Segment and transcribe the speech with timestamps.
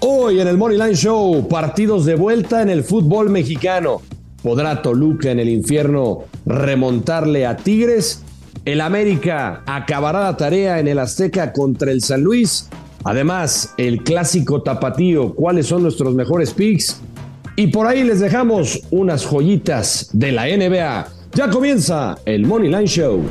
[0.00, 4.00] Hoy en el Moneyline Show, partidos de vuelta en el fútbol mexicano.
[4.44, 8.22] ¿Podrá Toluca en el infierno remontarle a Tigres?
[8.64, 12.68] El América acabará la tarea en el Azteca contra el San Luis.
[13.02, 17.00] Además, el clásico tapatío, ¿cuáles son nuestros mejores picks?
[17.56, 21.08] Y por ahí les dejamos unas joyitas de la NBA.
[21.34, 23.22] Ya comienza el Moneyline Show.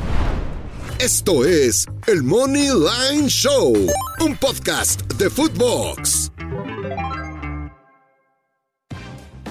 [0.98, 3.72] Esto es el Money Line Show,
[4.20, 6.30] un podcast de Footbox.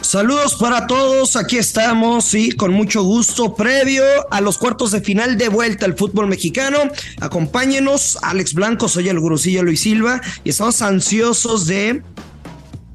[0.07, 5.37] Saludos para todos, aquí estamos y con mucho gusto previo a los cuartos de final
[5.37, 6.77] de vuelta al fútbol mexicano.
[7.19, 12.03] Acompáñenos, Alex Blanco, soy el gurusillo Luis Silva y estamos ansiosos de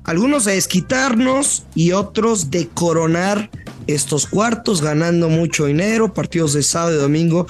[0.04, 3.50] algunos de desquitarnos y otros de coronar
[3.86, 7.46] estos cuartos ganando mucho dinero, partidos de sábado y domingo.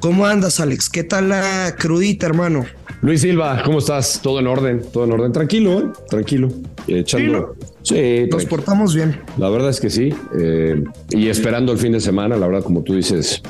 [0.00, 0.88] ¿Cómo andas, Alex?
[0.88, 2.64] ¿Qué tal la crudita, hermano?
[3.02, 4.20] Luis Silva, ¿cómo estás?
[4.22, 5.32] Todo en orden, todo en orden.
[5.32, 5.84] Tranquilo, ¿eh?
[6.08, 6.48] Tranquilo.
[6.86, 7.56] Echando.
[7.82, 8.48] Sí, Nos tranquilo.
[8.48, 9.20] portamos bien.
[9.38, 10.10] La verdad es que sí.
[10.38, 13.42] eh, y esperando el fin de semana, la verdad, como tú dices,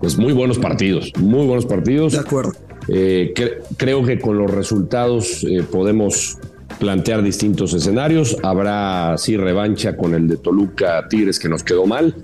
[0.00, 2.12] pues muy buenos partidos, muy buenos partidos.
[2.14, 2.52] De acuerdo.
[2.88, 6.38] Eh, cre- creo que con los resultados eh, podemos
[6.80, 8.36] plantear distintos escenarios.
[8.42, 12.16] Habrá sí revancha con el de Toluca Tigres que nos quedó mal.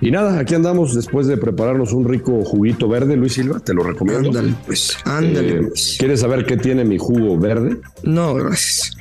[0.00, 3.82] Y nada, aquí andamos después de prepararnos un rico juguito verde, Luis Silva, te lo
[3.82, 4.28] recomiendo.
[4.30, 5.96] Ándale, pues, ándale, Eh, pues.
[5.98, 7.76] ¿Quieres saber qué tiene mi jugo verde?
[8.02, 8.92] No, gracias.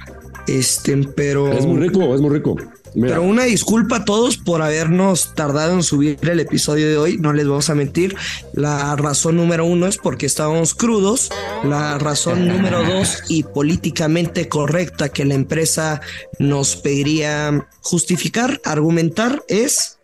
[0.48, 1.52] Este, pero.
[1.54, 2.56] Es muy rico, es muy rico.
[2.96, 7.18] Mira, Pero una disculpa a todos por habernos tardado en subir el episodio de hoy,
[7.20, 8.16] no les vamos a mentir.
[8.54, 11.30] La razón número uno es porque estábamos crudos.
[11.64, 16.02] La razón número dos y políticamente correcta que la empresa
[16.40, 19.99] nos pediría justificar, argumentar es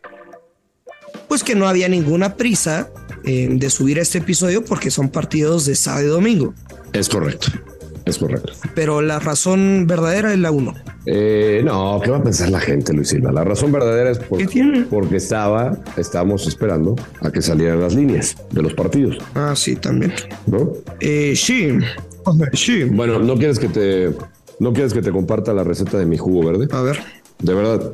[1.28, 2.90] pues que no había ninguna prisa
[3.24, 6.53] eh, de subir este episodio porque son partidos de sábado y domingo.
[6.94, 7.47] es correcto,
[8.06, 8.53] es correcto.
[8.74, 10.74] Pero la razón verdadera es la uno.
[11.08, 13.31] Eh, no, ¿qué va a pensar la gente, Luis Silva?
[13.31, 18.74] La razón verdadera es porque estaba, estábamos esperando a que salieran las líneas de los
[18.74, 20.14] partidos, Ah, sí, también.
[20.47, 20.72] ¿no?
[21.00, 21.69] Eh, sí,
[22.53, 22.85] sí.
[22.85, 24.12] Bueno, ¿no quieres que te,
[24.59, 26.68] no quieres que te comparta la receta de mi jugo verde?
[26.72, 27.00] A ver.
[27.40, 27.91] De verdad,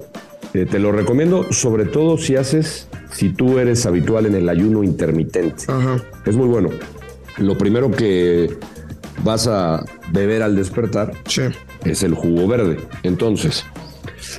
[0.53, 4.84] eh, te lo recomiendo, sobre todo si haces, si tú eres habitual en el ayuno
[4.84, 5.66] intermitente.
[5.68, 5.97] Ajá.
[6.25, 6.69] Es muy bueno.
[7.38, 8.56] Lo primero que
[9.24, 11.44] vas a beber al despertar Sí.
[11.85, 12.78] es el jugo verde.
[13.03, 13.66] Entonces,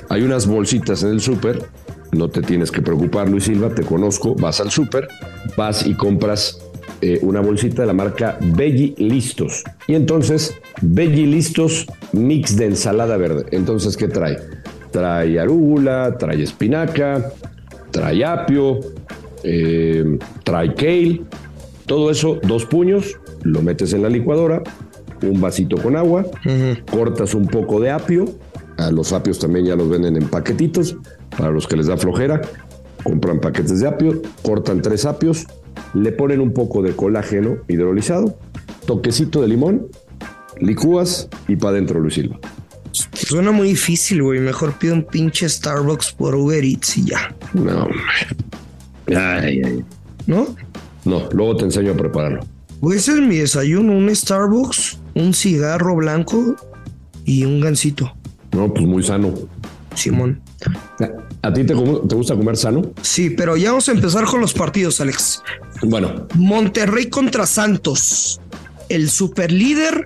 [0.09, 1.63] hay unas bolsitas en el súper,
[2.11, 5.07] no te tienes que preocupar, Luis Silva, te conozco, vas al súper,
[5.57, 6.59] vas y compras
[7.01, 9.63] eh, una bolsita de la marca Veggie Listos.
[9.87, 13.45] Y entonces, Veggie Listos mix de ensalada verde.
[13.51, 14.37] Entonces, ¿qué trae?
[14.93, 17.31] Trae arúgula, trae espinaca,
[17.91, 18.79] trae apio,
[19.43, 21.21] eh, trae kale,
[21.87, 24.61] todo eso, dos puños, lo metes en la licuadora,
[25.23, 26.25] un vasito con agua,
[26.91, 28.25] cortas un poco de apio,
[28.77, 30.95] a los apios también ya los venden en paquetitos,
[31.35, 32.41] para los que les da flojera,
[33.03, 35.47] compran paquetes de apio, cortan tres apios,
[35.95, 38.37] le ponen un poco de colágeno hidrolizado,
[38.85, 39.87] toquecito de limón,
[40.59, 42.39] licúas y para adentro, Luis Silva.
[43.13, 44.39] Suena muy difícil, güey.
[44.39, 47.35] Mejor pido un pinche Starbucks por Uber Eats y ya.
[47.53, 47.87] No.
[49.07, 49.83] Ay, ay.
[50.27, 50.55] ¿No?
[51.05, 52.45] No, luego te enseño a prepararlo.
[52.93, 53.93] Ese es mi desayuno.
[53.93, 56.55] Un Starbucks, un cigarro blanco
[57.25, 58.13] y un gansito.
[58.51, 59.33] No, pues muy sano.
[59.95, 60.41] Simón.
[61.41, 62.81] ¿A ti te, te gusta comer sano?
[63.01, 65.41] Sí, pero ya vamos a empezar con los partidos, Alex.
[65.83, 68.39] Bueno, Monterrey contra Santos.
[68.89, 70.05] El superlíder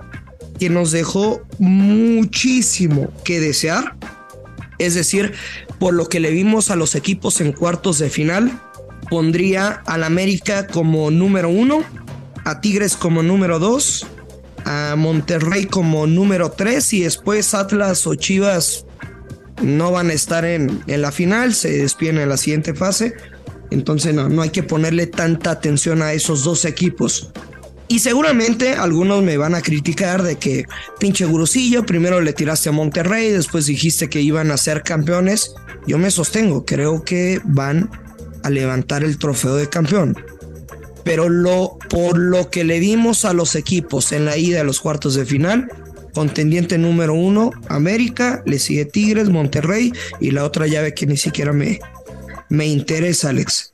[0.57, 3.95] que nos dejó muchísimo que desear.
[4.79, 5.33] Es decir,
[5.79, 8.61] por lo que le vimos a los equipos en cuartos de final,
[9.09, 11.83] pondría al América como número uno,
[12.45, 14.05] a Tigres como número dos,
[14.67, 18.85] a Monterrey como número 3 y después Atlas o Chivas
[19.61, 23.15] no van a estar en, en la final, se despiden en la siguiente fase.
[23.71, 27.31] Entonces no, no hay que ponerle tanta atención a esos dos equipos.
[27.89, 30.65] Y seguramente algunos me van a criticar de que
[30.99, 35.55] pinche gurusillo, primero le tiraste a Monterrey, después dijiste que iban a ser campeones.
[35.85, 37.89] Yo me sostengo, creo que van
[38.43, 40.17] a levantar el trofeo de campeón.
[41.05, 44.81] Pero lo, por lo que le dimos a los equipos en la ida a los
[44.81, 45.69] cuartos de final,
[46.13, 51.53] contendiente número uno, América, le sigue Tigres, Monterrey y la otra llave que ni siquiera
[51.53, 51.79] me,
[52.49, 53.71] me interesa, Alex.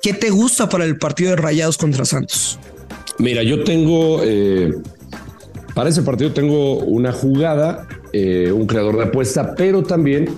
[0.00, 2.60] ¿Qué te gusta para el partido de Rayados contra Santos?
[3.18, 4.72] Mira, yo tengo, eh,
[5.74, 10.28] para ese partido tengo una jugada, eh, un creador de apuesta, pero también,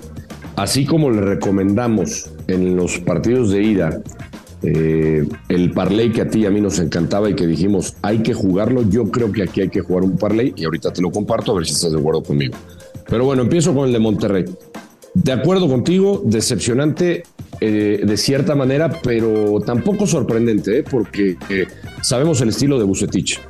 [0.57, 4.03] así como le recomendamos en los partidos de ida,
[4.63, 8.23] eh, el parlay que a ti y a mí nos encantaba y que dijimos hay
[8.23, 11.11] que jugarlo, yo creo que aquí hay que jugar un parlay y ahorita te lo
[11.11, 12.57] comparto a ver si estás de acuerdo conmigo.
[13.07, 14.45] Pero bueno, empiezo con el de Monterrey.
[15.13, 17.25] De acuerdo contigo, decepcionante
[17.61, 20.85] eh, de cierta manera, pero tampoco sorprendente, ¿eh?
[20.89, 21.67] porque eh,
[22.03, 23.41] sabemos el estilo de Bucetich.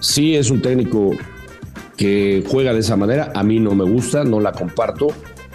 [0.00, 1.12] Sí es un técnico
[1.96, 5.08] que juega de esa manera, a mí no me gusta, no la comparto.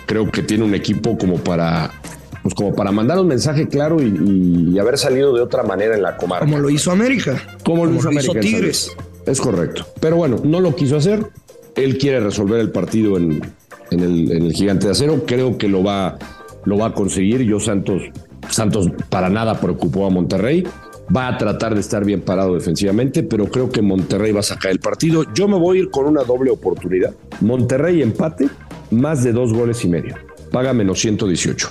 [0.06, 1.92] Creo que tiene un equipo como para,
[2.42, 6.02] pues como para mandar un mensaje claro y, y haber salido de otra manera en
[6.02, 6.46] la comarca.
[6.46, 7.42] Como lo hizo América.
[7.64, 8.92] Como, lo hizo, América Tigres.
[9.26, 9.86] Es correcto.
[10.00, 11.28] Pero bueno, no lo quiso hacer.
[11.76, 13.42] Él quiere resolver el partido en,
[13.92, 15.24] en el, en el, gigante de acero.
[15.26, 16.18] Creo que lo va,
[16.66, 17.42] lo va a conseguir.
[17.42, 18.04] Yo Santos,
[18.50, 20.64] Santos para nada preocupó a Monterrey.
[21.16, 24.72] Va a tratar de estar bien parado defensivamente, pero creo que Monterrey va a sacar
[24.72, 25.26] el partido.
[25.34, 27.16] Yo me voy a ir con una doble oportunidad.
[27.42, 28.48] Monterrey empate,
[28.92, 30.16] más de dos goles y medio.
[30.52, 31.70] Paga menos 118.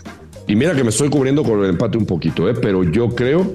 [0.48, 2.54] Y mira que me estoy cubriendo con el empate un poquito, ¿eh?
[2.54, 3.52] pero yo creo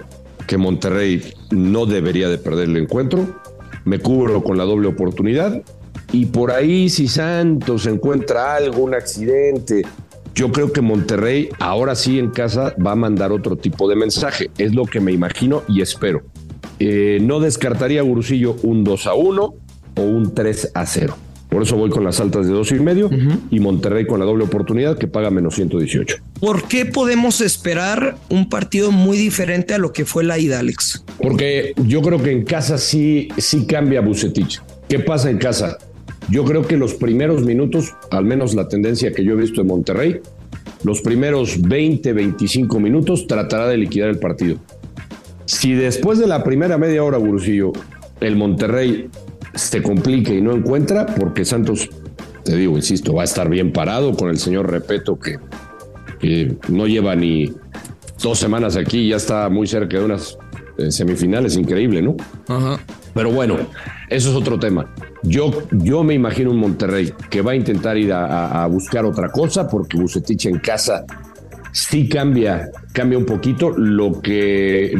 [0.47, 3.41] que Monterrey no debería de perder el encuentro.
[3.83, 5.63] Me cubro con la doble oportunidad
[6.13, 9.83] y por ahí si Santos encuentra algo, un accidente,
[10.35, 14.50] yo creo que Monterrey ahora sí en casa va a mandar otro tipo de mensaje.
[14.57, 16.24] Es lo que me imagino y espero.
[16.80, 19.56] Eh, no descartaría Gurusillo un 2 a 1
[19.95, 21.15] o un 3 a 0.
[21.50, 23.39] Por eso voy con las altas de dos y medio uh -huh.
[23.51, 26.15] y Monterrey con la doble oportunidad que paga menos 118.
[26.39, 31.06] ¿Por qué podemos esperar un partido muy diferente a lo que fue la ida, Alex?
[31.21, 34.63] Porque yo creo que en casa sí, sí cambia Bucetich.
[34.89, 35.77] ¿Qué pasa en casa?
[36.29, 39.67] Yo creo que los primeros minutos, al menos la tendencia que yo he visto en
[39.67, 40.21] Monterrey,
[40.83, 44.57] los primeros 20, 25 minutos tratará de liquidar el partido.
[45.45, 47.73] Si después de la primera media hora, Gurusillo,
[48.19, 49.09] el Monterrey
[49.53, 51.89] se complica y no encuentra, porque Santos,
[52.43, 55.37] te digo, insisto, va a estar bien parado con el señor Repeto, que,
[56.19, 57.53] que no lleva ni
[58.23, 60.37] dos semanas aquí ya está muy cerca de unas
[60.77, 62.15] eh, semifinales, increíble, ¿no?
[62.47, 62.79] Ajá.
[63.13, 63.57] Pero bueno,
[64.09, 64.93] eso es otro tema.
[65.23, 69.05] Yo, yo me imagino un Monterrey que va a intentar ir a, a, a buscar
[69.05, 71.05] otra cosa porque Bucetich en casa
[71.73, 73.71] sí cambia, cambia un poquito.
[73.71, 74.93] Lo que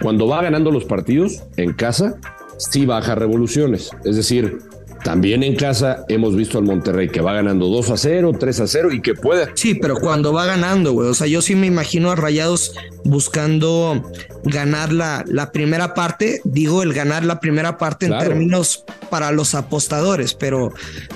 [0.00, 2.14] cuando va ganando los partidos en casa,
[2.58, 3.90] sí baja revoluciones.
[4.04, 4.58] Es decir,
[5.02, 8.66] también en casa hemos visto al Monterrey que va ganando 2 a 0, 3 a
[8.66, 9.48] 0 y que puede.
[9.54, 11.08] Sí, pero cuando va ganando, güey.
[11.08, 12.74] O sea, yo sí me imagino a Rayados
[13.04, 14.02] buscando
[14.44, 16.40] ganar la, la primera parte.
[16.44, 18.22] Digo, el ganar la primera parte claro.
[18.22, 20.72] en términos para los apostadores, pero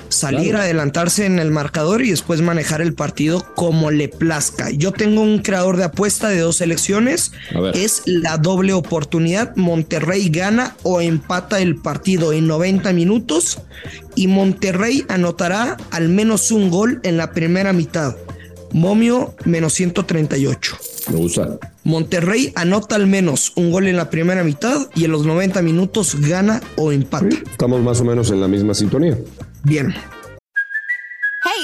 [0.09, 0.63] salir claro.
[0.63, 4.69] adelantarse en el marcador y después manejar el partido como le plazca.
[4.69, 7.31] Yo tengo un creador de apuesta de dos elecciones.
[7.73, 9.55] Es la doble oportunidad.
[9.55, 13.59] Monterrey gana o empata el partido en 90 minutos
[14.15, 18.15] y Monterrey anotará al menos un gol en la primera mitad.
[18.75, 20.77] Momio menos 138.
[21.09, 21.57] Me gusta.
[21.85, 26.19] Monterrey anota al menos un gol en la primera mitad y en los 90 minutos
[26.19, 27.25] gana o empata.
[27.31, 29.17] Sí, estamos más o menos en la misma sintonía.
[29.63, 29.95] Bien.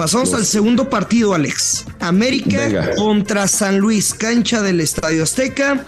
[0.00, 1.84] Pasamos al segundo partido, Alex.
[1.98, 2.94] América Venga.
[2.94, 5.84] contra San Luis, cancha del Estadio Azteca.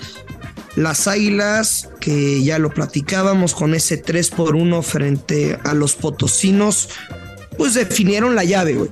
[0.77, 6.91] Las Águilas, que ya lo platicábamos con ese 3 por 1 frente a los potosinos,
[7.57, 8.91] pues definieron la llave, güey.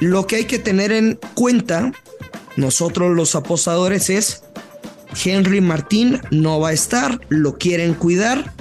[0.00, 1.92] Lo que hay que tener en cuenta,
[2.56, 4.42] nosotros los apostadores, es
[5.24, 8.52] Henry Martín no va a estar, lo quieren cuidar.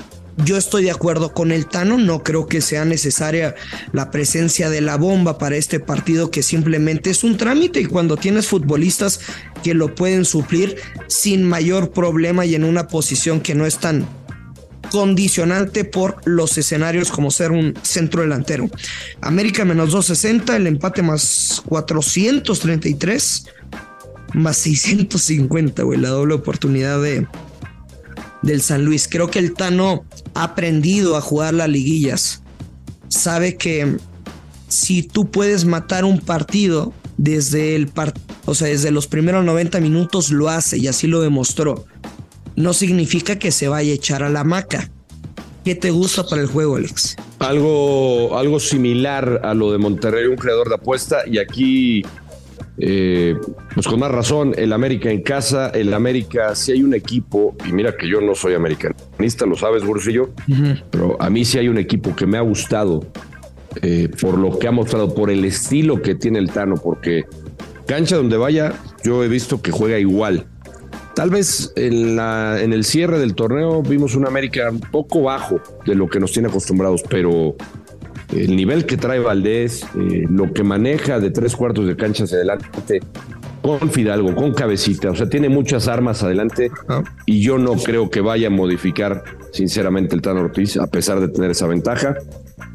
[0.43, 3.55] Yo estoy de acuerdo con el Tano, no creo que sea necesaria
[3.93, 8.17] la presencia de la bomba para este partido que simplemente es un trámite y cuando
[8.17, 9.21] tienes futbolistas
[9.63, 10.75] que lo pueden suplir
[11.07, 14.05] sin mayor problema y en una posición que no es tan
[14.91, 18.69] condicionante por los escenarios como ser un centro delantero.
[19.21, 23.45] América menos 260, el empate más 433,
[24.33, 27.25] más 650, güey, la doble oportunidad de,
[28.45, 29.09] del San Luis.
[29.09, 32.41] Creo que el Tano ha aprendido a jugar las liguillas.
[33.09, 33.97] Sabe que
[34.69, 38.13] si tú puedes matar un partido desde el par
[38.45, 41.85] o sea, desde los primeros 90 minutos lo hace y así lo demostró.
[42.55, 44.89] No significa que se vaya a echar a la maca.
[45.63, 47.15] ¿Qué te gusta para el juego, Alex?
[47.39, 52.05] Algo, algo similar a lo de Monterrey, un creador de apuesta, y aquí,
[52.77, 53.35] eh,
[53.73, 57.71] pues con más razón, el América en casa, el América, si hay un equipo, y
[57.71, 60.31] mira que yo no soy americanista, lo sabes, Bursillo,
[60.91, 63.05] pero a mí sí hay un equipo que me ha gustado
[63.81, 67.25] eh, por lo que ha mostrado, por el estilo que tiene el Tano, porque
[67.85, 70.47] cancha donde vaya, yo he visto que juega igual.
[71.13, 75.61] Tal vez en, la, en el cierre del torneo vimos un América un poco bajo
[75.85, 77.55] de lo que nos tiene acostumbrados, pero
[78.35, 82.37] el nivel que trae Valdés, eh, lo que maneja de tres cuartos de cancha hacia
[82.37, 82.99] adelante,
[83.61, 86.69] con Fidalgo, con cabecita, o sea, tiene muchas armas adelante
[87.25, 91.29] y yo no creo que vaya a modificar sinceramente el Tano Ortiz, a pesar de
[91.29, 92.15] tener esa ventaja.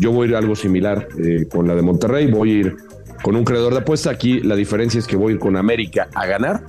[0.00, 2.76] Yo voy a ir a algo similar eh, con la de Monterrey, voy a ir
[3.22, 4.10] con un creador de apuesta.
[4.10, 6.64] Aquí la diferencia es que voy a ir con América a ganar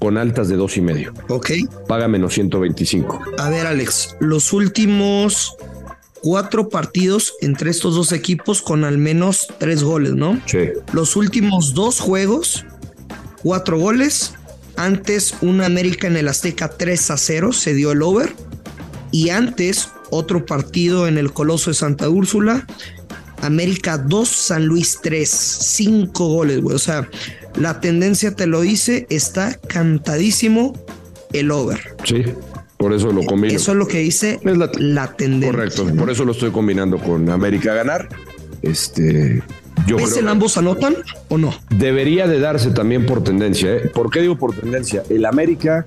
[0.00, 1.12] con altas de dos y medio.
[1.28, 1.50] Ok.
[1.86, 3.20] Paga menos 125.
[3.38, 5.56] A ver, Alex, los últimos
[6.22, 10.40] cuatro partidos entre estos dos equipos con al menos tres goles, ¿no?
[10.46, 10.70] Sí.
[10.92, 12.64] Los últimos dos juegos,
[13.42, 14.34] cuatro goles.
[14.76, 18.32] Antes, un América en el Azteca 3 a 0, se dio el over.
[19.10, 22.66] Y antes, otro partido en el Coloso de Santa Úrsula.
[23.42, 25.28] América 2, San Luis 3.
[25.28, 26.76] Cinco goles, güey.
[26.76, 27.08] O sea,
[27.56, 30.72] la tendencia te lo dice, está cantadísimo
[31.32, 31.96] el over.
[32.04, 32.24] Sí,
[32.80, 33.54] por eso lo combino.
[33.54, 35.52] Eso es lo que dice la, la tendencia.
[35.52, 38.08] Correcto, por eso lo estoy combinando con América ganar.
[38.62, 39.42] Este,
[39.86, 40.96] yo ¿Ves creo el ambos anotan
[41.28, 41.54] o no?
[41.68, 43.76] debería de darse también por tendencia.
[43.76, 43.90] ¿eh?
[43.92, 45.02] ¿Por qué digo por tendencia?
[45.10, 45.84] El América,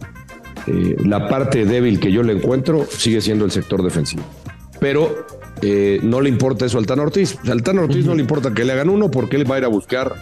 [0.67, 4.21] eh, la parte débil que yo le encuentro sigue siendo el sector defensivo.
[4.79, 5.25] Pero
[5.63, 7.39] eh, no le importa eso al Tan Ortiz.
[7.49, 9.65] Al Tan Ortiz no le importa que le hagan uno porque él va a ir
[9.65, 10.13] a buscar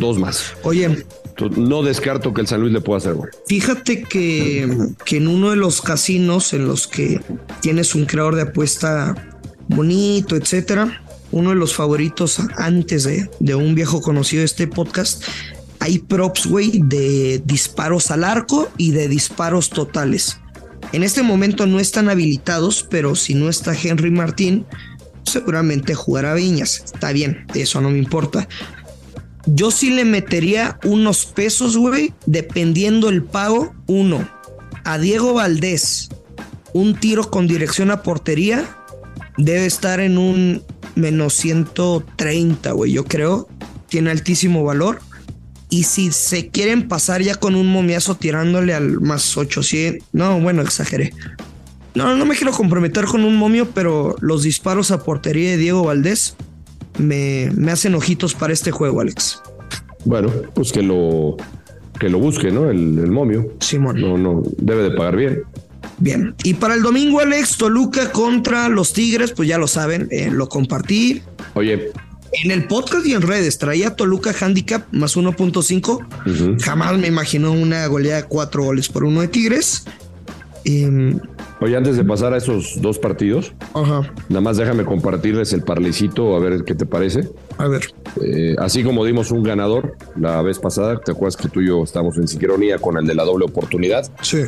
[0.00, 0.54] dos más.
[0.62, 1.04] Oye,
[1.46, 3.30] no descarto que el San Luis le pueda hacer gol.
[3.46, 4.68] Fíjate que,
[5.04, 7.20] que en uno de los casinos en los que
[7.60, 9.14] tienes un creador de apuesta
[9.68, 15.22] bonito, etcétera, uno de los favoritos antes de, de un viejo conocido de este podcast,
[15.80, 20.38] hay props, güey, de disparos al arco y de disparos totales.
[20.92, 24.66] En este momento no están habilitados, pero si no está Henry Martín,
[25.24, 26.82] seguramente jugará Viñas.
[26.84, 28.48] Está bien, eso no me importa.
[29.54, 33.74] Yo sí le metería unos pesos, güey, dependiendo el pago.
[33.86, 34.28] Uno,
[34.84, 36.10] a Diego Valdés,
[36.74, 38.76] un tiro con dirección a portería
[39.38, 40.62] debe estar en un
[40.96, 43.48] menos 130, güey, yo creo.
[43.88, 45.00] Tiene altísimo valor.
[45.70, 50.60] Y si se quieren pasar ya con un momiazo tirándole al más 800, no, bueno,
[50.60, 51.14] exageré.
[51.94, 55.84] No, no me quiero comprometer con un momio, pero los disparos a portería de Diego
[55.84, 56.36] Valdés
[56.98, 59.42] me, me hacen ojitos para este juego, Alex.
[60.04, 61.36] Bueno, pues que lo,
[61.98, 62.70] que lo busque, ¿no?
[62.70, 63.52] El, el momio.
[63.60, 64.00] Simón.
[64.00, 65.42] No, no, debe de pagar bien.
[65.98, 70.30] Bien, y para el domingo, Alex, Toluca contra los Tigres, pues ya lo saben, eh,
[70.30, 71.22] lo compartí
[71.54, 71.90] Oye,
[72.32, 73.58] en el podcast y en redes.
[73.58, 76.60] Traía Toluca Handicap más 1.5.
[76.62, 79.84] Jamás me imaginó una goleada de cuatro goles por uno de Tigres.
[80.64, 81.18] Em,
[81.60, 86.36] oye, antes de pasar a esos dos partidos, ajá, nada más déjame compartirles el parlecito,
[86.36, 87.28] a ver qué te parece.
[87.58, 87.82] a ver.
[88.22, 91.82] Eh, así como dimos un ganador la vez pasada, ¿te acuerdas que tú y yo
[91.84, 94.38] estamos en sincronía con el de la doble oportunidad Sí.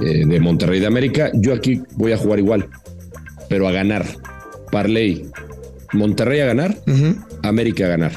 [0.00, 1.30] eh, de Monterrey de América?
[1.34, 2.68] Yo aquí voy a jugar igual,
[3.48, 4.04] pero a ganar.
[4.72, 5.30] Parley,
[5.92, 6.76] Monterrey a ganar,
[7.42, 8.12] América a ganar.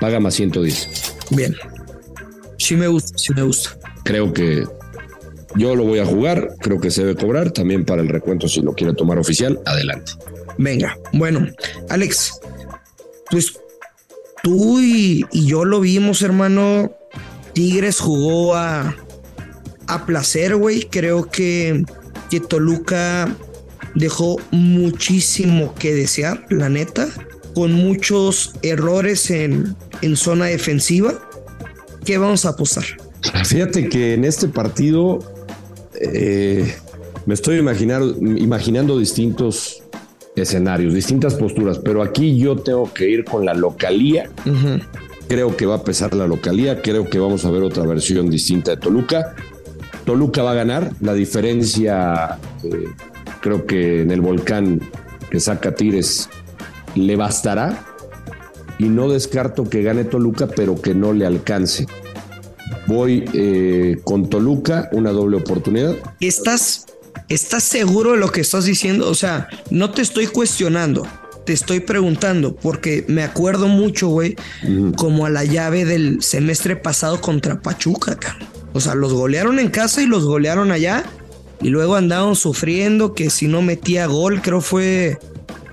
[0.00, 1.16] Paga más 110.
[1.30, 1.54] Bien.
[2.58, 3.70] Sí me gusta, sí me gusta.
[4.04, 4.64] Creo que
[5.56, 8.60] yo lo voy a jugar, creo que se debe cobrar también para el recuento si
[8.60, 10.12] lo quiere tomar oficial, adelante.
[10.58, 11.46] Venga, bueno,
[11.88, 12.40] Alex,
[13.30, 13.58] pues
[14.42, 16.92] tú y, y yo lo vimos, hermano.
[17.52, 18.94] Tigres jugó a,
[19.86, 20.82] a placer, güey.
[20.90, 21.84] Creo que,
[22.30, 23.34] que Toluca
[23.94, 27.08] dejó muchísimo que desear, la neta,
[27.54, 31.28] con muchos errores en, en zona defensiva.
[32.04, 32.84] ¿Qué vamos a apostar?
[33.44, 35.18] Fíjate que en este partido
[36.00, 36.74] eh,
[37.26, 39.82] me estoy imaginar, imaginando distintos
[40.34, 44.30] escenarios, distintas posturas, pero aquí yo tengo que ir con la localía.
[45.28, 48.72] Creo que va a pesar la localía, creo que vamos a ver otra versión distinta
[48.72, 49.34] de Toluca.
[50.04, 52.88] Toluca va a ganar, la diferencia eh,
[53.40, 54.80] creo que en el volcán
[55.30, 56.28] que saca Tires
[56.94, 57.84] le bastará
[58.78, 61.86] y no descarto que gane Toluca, pero que no le alcance.
[62.86, 65.96] Voy eh, con Toluca, una doble oportunidad.
[66.20, 66.86] ¿Estás,
[67.28, 69.08] ¿Estás seguro de lo que estás diciendo?
[69.08, 71.06] O sea, no te estoy cuestionando,
[71.44, 74.36] te estoy preguntando, porque me acuerdo mucho, güey,
[74.96, 78.48] como a la llave del semestre pasado contra Pachuca, cabrón.
[78.72, 81.04] O sea, los golearon en casa y los golearon allá.
[81.62, 85.18] Y luego andaban sufriendo que si no metía gol, creo fue.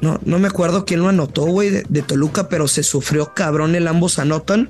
[0.01, 3.73] No, no me acuerdo quién lo anotó, güey, de, de Toluca, pero se sufrió cabrón
[3.75, 4.69] el ambos anotan.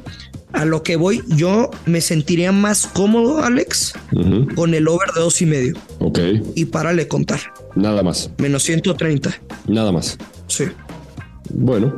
[0.53, 3.93] A lo que voy, yo me sentiría más cómodo, Alex,
[4.55, 5.75] con el over de dos y medio.
[5.99, 6.19] Ok.
[6.55, 7.39] Y párale contar.
[7.75, 8.31] Nada más.
[8.37, 9.29] Menos 130.
[9.67, 10.17] Nada más.
[10.47, 10.65] Sí.
[11.53, 11.93] Bueno,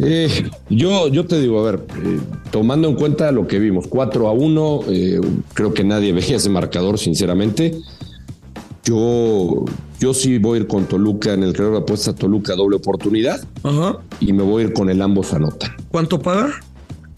[0.00, 4.28] eh, yo, yo te digo, a ver, eh, tomando en cuenta lo que vimos, 4
[4.28, 5.20] a 1, eh,
[5.54, 7.74] creo que nadie veía ese marcador, sinceramente.
[8.84, 9.64] Yo,
[10.00, 13.40] yo sí voy a ir con Toluca en el creador de apuesta Toluca doble oportunidad.
[13.62, 13.98] Ajá.
[14.20, 15.72] Y me voy a ir con el ambos anotan.
[15.90, 16.54] ¿Cuánto paga?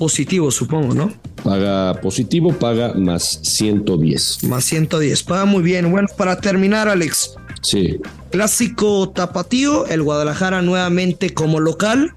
[0.01, 1.13] Positivo, supongo, ¿no?
[1.45, 4.45] Paga positivo, paga más 110.
[4.45, 5.23] Más 110.
[5.25, 5.91] Paga muy bien.
[5.91, 7.35] Bueno, para terminar, Alex.
[7.61, 7.99] Sí.
[8.31, 12.15] Clásico tapatío, el Guadalajara nuevamente como local.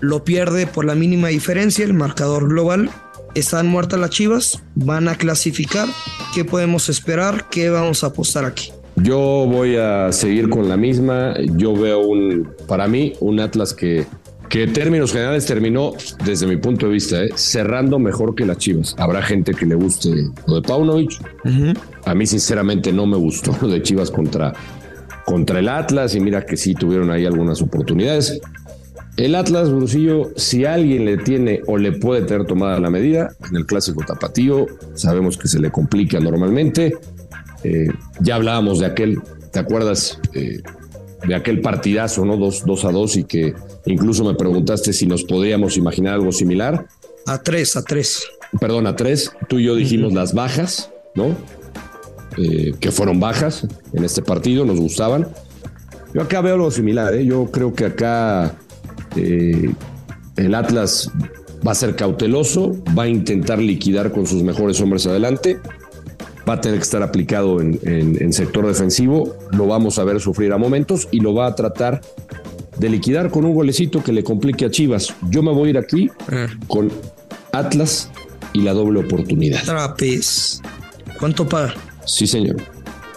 [0.00, 2.88] Lo pierde por la mínima diferencia, el marcador global.
[3.34, 5.86] Están muertas las chivas, van a clasificar.
[6.34, 7.50] ¿Qué podemos esperar?
[7.50, 8.72] ¿Qué vamos a apostar aquí?
[8.96, 11.34] Yo voy a seguir con la misma.
[11.56, 14.06] Yo veo un, para mí, un Atlas que,
[14.48, 15.92] que en términos generales terminó,
[16.24, 17.30] desde mi punto de vista, ¿eh?
[17.34, 18.94] cerrando mejor que las Chivas.
[18.98, 20.10] Habrá gente que le guste
[20.46, 21.12] lo de Paunovic.
[22.04, 24.52] A mí, sinceramente, no me gustó lo de Chivas contra,
[25.24, 26.14] contra el Atlas.
[26.14, 28.40] Y mira que sí tuvieron ahí algunas oportunidades.
[29.16, 33.56] El Atlas, Brusillo, si alguien le tiene o le puede tener tomada la medida, en
[33.56, 36.94] el clásico tapatío, sabemos que se le complica normalmente.
[37.62, 37.88] Eh,
[38.20, 39.20] ya hablábamos de aquel,
[39.52, 40.18] ¿te acuerdas?
[40.34, 40.60] Eh,
[41.26, 42.36] de aquel partidazo, ¿no?
[42.36, 43.54] Dos, dos a dos y que
[43.86, 46.86] incluso me preguntaste si nos podíamos imaginar algo similar.
[47.26, 48.24] A tres, a tres.
[48.60, 49.32] Perdón, a tres.
[49.48, 51.36] Tú y yo dijimos las bajas, ¿no?
[52.36, 55.28] Eh, que fueron bajas en este partido, nos gustaban.
[56.12, 57.24] Yo acá veo algo similar, ¿eh?
[57.24, 58.56] Yo creo que acá
[59.16, 59.72] eh,
[60.36, 61.10] el Atlas
[61.66, 65.58] va a ser cauteloso, va a intentar liquidar con sus mejores hombres adelante,
[66.48, 70.20] va a tener que estar aplicado en, en, en, sector defensivo, lo vamos a ver
[70.20, 72.00] sufrir a momentos y lo va a tratar
[72.78, 75.14] de liquidar con un golecito que le complique a Chivas.
[75.30, 76.48] Yo me voy a ir aquí Eh.
[76.66, 76.90] con
[77.52, 78.10] Atlas
[78.52, 79.62] y la doble oportunidad.
[79.64, 80.60] Trapez.
[81.18, 81.74] ¿Cuánto paga?
[82.04, 82.56] Sí, señor.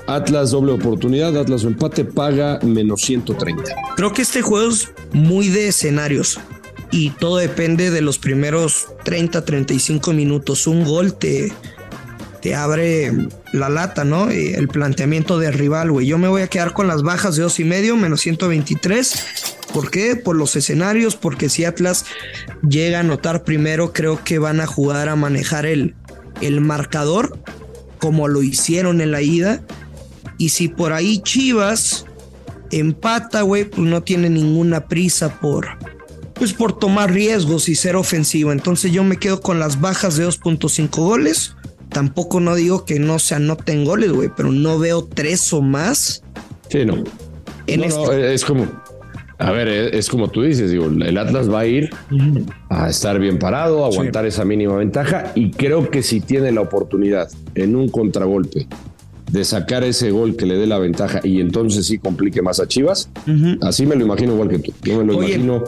[0.07, 3.63] Atlas doble oportunidad, Atlas o empate paga menos 130.
[3.97, 6.39] Creo que este juego es muy de escenarios
[6.91, 10.65] y todo depende de los primeros 30, 35 minutos.
[10.67, 11.51] Un gol te,
[12.41, 13.11] te abre
[13.53, 14.29] la lata, ¿no?
[14.29, 16.07] El planteamiento del rival, güey.
[16.07, 19.25] Yo me voy a quedar con las bajas de dos y medio, menos 123.
[19.73, 20.15] ¿Por qué?
[20.15, 22.05] Por los escenarios, porque si Atlas
[22.67, 25.95] llega a anotar primero, creo que van a jugar a manejar el,
[26.41, 27.39] el marcador
[27.99, 29.61] como lo hicieron en la ida.
[30.37, 32.05] Y si por ahí Chivas
[32.71, 35.67] empata, güey, pues no tiene ninguna prisa por,
[36.35, 38.51] pues por tomar riesgos y ser ofensivo.
[38.51, 41.56] Entonces yo me quedo con las bajas de 2.5 goles.
[41.89, 46.23] Tampoco no digo que no se anoten goles, güey, pero no veo tres o más.
[46.69, 47.03] Sí, no.
[47.67, 48.65] En no, este- no, es como,
[49.39, 51.89] a ver, es, como tú dices, digo, el Atlas va a ir
[52.69, 56.61] a estar bien parado, a aguantar esa mínima ventaja y creo que si tiene la
[56.61, 58.67] oportunidad en un contragolpe
[59.31, 62.67] de sacar ese gol que le dé la ventaja y entonces sí complique más a
[62.67, 63.09] Chivas,
[63.61, 64.73] así me lo imagino igual que tú.
[64.83, 65.29] Yo me lo Oye.
[65.35, 65.63] imagino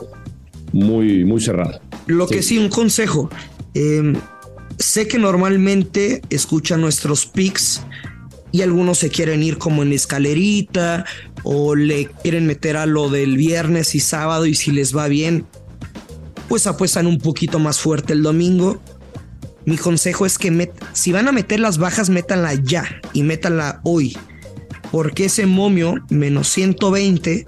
[0.71, 1.79] muy, muy cerrado.
[2.07, 3.29] Lo que sí, un consejo.
[3.73, 4.13] Eh,
[4.79, 7.81] sé que normalmente escuchan nuestros picks
[8.51, 11.05] y algunos se quieren ir como en escalerita
[11.43, 15.45] o le quieren meter a lo del viernes y sábado y si les va bien,
[16.47, 18.81] pues apuestan un poquito más fuerte el domingo.
[19.65, 23.81] Mi consejo es que met- si van a meter las bajas, métanla ya y métanla
[23.83, 24.17] hoy.
[24.91, 27.45] Porque ese momio, menos 120,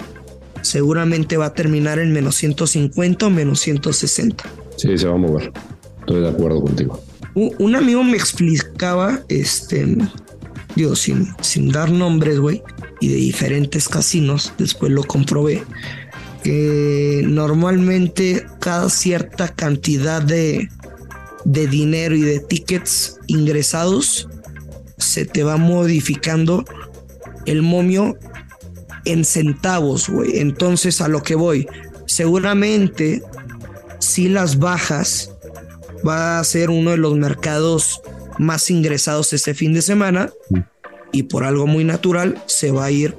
[0.61, 4.43] seguramente va a terminar en menos 150 o menos 160.
[4.77, 5.51] Sí, se va a mover.
[6.01, 7.01] Estoy de acuerdo contigo.
[7.33, 9.97] Un, amigo me explicaba, este,
[10.75, 12.61] digo, sin, sin dar nombres, güey,
[12.99, 15.63] y de diferentes casinos, después lo comprobé,
[16.43, 20.69] que normalmente cada cierta cantidad de,
[21.45, 24.27] de dinero y de tickets ingresados
[24.97, 26.65] se te va modificando
[27.45, 28.17] el momio
[29.05, 30.39] en centavos, güey.
[30.39, 31.67] Entonces a lo que voy,
[32.05, 33.23] seguramente
[33.99, 35.31] si las bajas
[36.07, 38.01] va a ser uno de los mercados
[38.39, 40.31] más ingresados este fin de semana
[41.11, 43.15] y por algo muy natural se va a ir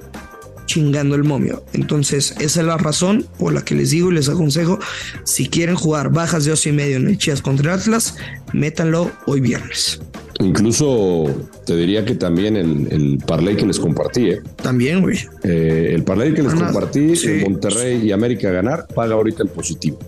[0.67, 1.63] chingando el momio.
[1.75, 4.79] Entonces, esa es la razón por la que les digo y les aconsejo,
[5.25, 8.17] si quieren jugar bajas de ocho y medio en el Chivas contra Atlas,
[8.53, 10.01] métanlo hoy viernes.
[10.41, 11.27] Incluso
[11.67, 14.41] te diría que también el, el parlay que les compartí, ¿eh?
[14.63, 15.19] También, güey.
[15.45, 16.73] Eh, el parlay que les Ganar.
[16.73, 17.29] compartí, Sí.
[17.43, 19.99] Monterrey y América ganar, paga ahorita en positivo.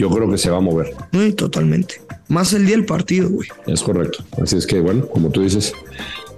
[0.00, 0.94] Yo creo que se va a mover.
[1.12, 2.00] Sí, totalmente.
[2.28, 3.46] Más el día del partido, güey.
[3.66, 4.24] Es correcto.
[4.42, 5.74] Así es que, bueno, como tú dices,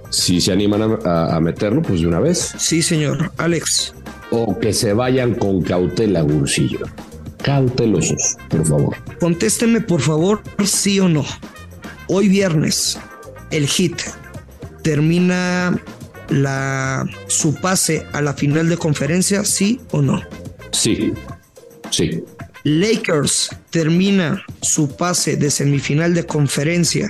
[0.09, 2.55] si se animan a, meterlo, pues de una vez.
[2.57, 3.31] Sí, señor.
[3.37, 3.93] Alex.
[4.31, 6.79] O que se vayan con cautela, Gursillo.
[7.41, 8.97] Cautelosos, por favor.
[9.21, 11.23] Contéstenme, por favor, sí o no.
[12.09, 12.99] Hoy viernes,
[13.49, 14.01] el Hit
[14.81, 15.81] termina
[16.27, 20.21] la, su pase a la final de conferencia, sí o no.
[20.71, 21.13] Sí,
[21.91, 22.25] sí.
[22.63, 27.09] Lakers termina su pase de semifinal de conferencia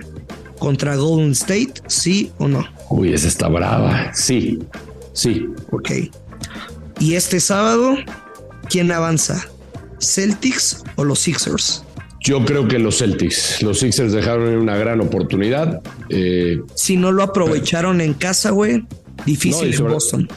[0.58, 2.66] contra Golden State, sí o no.
[2.90, 4.14] Uy, esa está brava.
[4.14, 4.60] Sí,
[5.14, 5.46] sí.
[5.72, 5.92] Ok.
[7.00, 7.96] Y este sábado,
[8.70, 9.48] ¿quién avanza?
[10.00, 11.84] ¿Celtics o los Sixers?
[12.22, 15.82] Yo creo que los Celtics, los Sixers dejaron una gran oportunidad.
[16.10, 18.86] Eh, Si no lo aprovecharon en casa, güey,
[19.26, 20.30] difícil No, en Boston.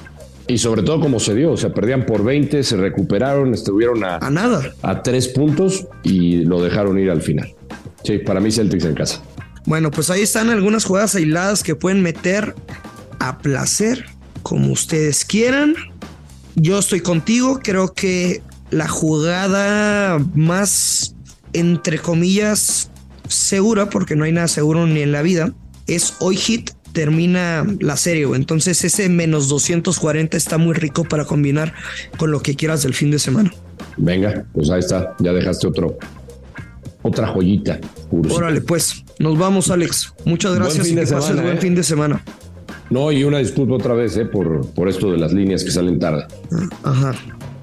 [0.48, 4.16] Y sobre todo como se dio, o sea, perdían por 20, se recuperaron, estuvieron a,
[4.16, 4.72] A nada.
[4.82, 7.52] a tres puntos y lo dejaron ir al final.
[8.04, 9.22] Sí, para mí Celtics en casa.
[9.64, 12.54] Bueno, pues ahí están algunas jugadas aisladas que pueden meter
[13.18, 14.06] a placer,
[14.42, 15.74] como ustedes quieran.
[16.54, 21.16] Yo estoy contigo, creo que la jugada más,
[21.52, 22.90] entre comillas,
[23.28, 25.52] segura, porque no hay nada seguro ni en la vida,
[25.88, 28.40] es hoy hit, termina la serie, güey.
[28.40, 31.74] entonces ese menos 240 está muy rico para combinar
[32.16, 33.52] con lo que quieras del fin de semana.
[33.98, 35.98] Venga, pues ahí está, ya dejaste otro,
[37.02, 37.78] otra joyita.
[38.30, 40.14] Órale, pues, nos vamos, Alex.
[40.24, 41.60] Muchas gracias y que pases buen eh.
[41.60, 42.24] fin de semana.
[42.88, 45.98] No, y una disculpa otra vez, eh, por, por esto de las líneas que salen
[45.98, 46.24] tarde.
[46.82, 47.14] Ajá.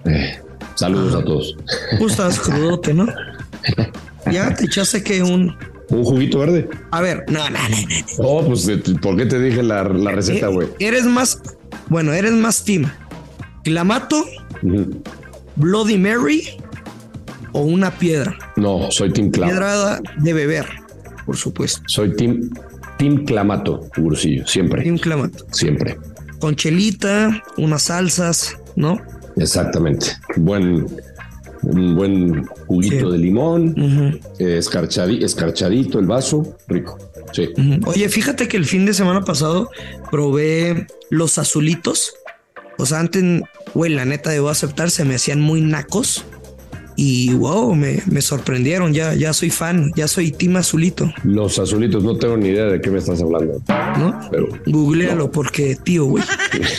[0.05, 0.37] Eh,
[0.75, 1.57] saludos a todos.
[1.97, 3.07] Tú estás crudote, ¿no?
[4.31, 5.53] Ya te echaste que un.
[5.93, 6.67] ¿Un juguito verde?
[6.91, 8.05] A ver, no, no, no, no.
[8.19, 10.67] Oh, pues, de- ¿por qué te dije la, la receta, Eh, güey?
[10.79, 11.39] Eres más.
[11.89, 12.85] Bueno, eres más team.
[13.63, 14.25] Clamato.
[15.55, 16.41] Bloody Mary
[17.51, 18.35] o una piedra.
[18.55, 19.57] No, soy Team Clamato.
[19.59, 20.65] Piedra de beber,
[21.25, 21.81] por supuesto.
[21.87, 22.49] Soy Team,
[22.97, 24.81] team Clamato, Ursillo, siempre.
[24.83, 25.45] Team Clamato.
[25.51, 25.97] Siempre.
[26.39, 28.99] Con chelita, unas salsas, ¿no?
[29.37, 30.07] Exactamente.
[30.37, 30.87] Buen,
[31.63, 33.11] un buen juguito Sí.
[33.11, 33.73] de limón,
[34.39, 36.97] eh, escarchadi- escarchadito el vaso, rico.
[37.31, 37.49] Sí.
[37.85, 39.69] Oye, fíjate que el fin de semana pasado
[40.11, 42.13] probé los azulitos.
[42.77, 43.23] O sea, antes,
[43.73, 46.25] güey, la neta debo aceptar, se me hacían muy nacos.
[46.95, 48.93] Y wow, me, me sorprendieron.
[48.93, 52.79] Ya, ya soy fan, ya soy Team Azulito, Los azulitos, no tengo ni idea de
[52.81, 53.59] qué me estás hablando.
[53.97, 54.19] ¿no?
[54.29, 56.23] Pero Googlealo porque, tío, güey.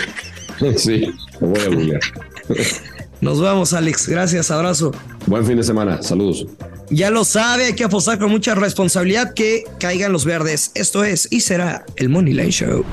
[0.77, 1.07] sí,
[1.41, 2.01] lo voy a googlear.
[3.21, 4.09] Nos vamos, Alex.
[4.09, 4.93] Gracias, abrazo.
[5.27, 6.03] Buen fin de semana.
[6.03, 6.47] Saludos.
[6.91, 10.71] Ya lo sabe, hay que apostar con mucha responsabilidad que caigan los verdes.
[10.75, 12.85] Esto es y será el Money Line Show.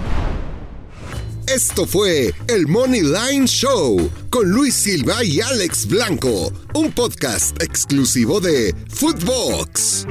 [1.48, 8.40] Esto fue el Money Line Show con Luis Silva y Alex Blanco, un podcast exclusivo
[8.40, 10.08] de Footbox.